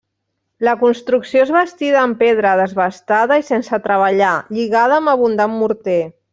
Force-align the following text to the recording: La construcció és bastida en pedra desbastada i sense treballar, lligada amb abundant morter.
La 0.67 0.71
construcció 0.83 1.43
és 1.47 1.51
bastida 1.55 1.99
en 2.07 2.15
pedra 2.23 2.55
desbastada 2.61 3.39
i 3.43 3.47
sense 3.53 3.81
treballar, 3.87 4.33
lligada 4.59 5.01
amb 5.03 5.15
abundant 5.17 5.59
morter. 5.63 6.03